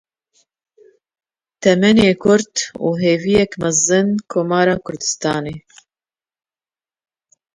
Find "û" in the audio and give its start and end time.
2.85-2.87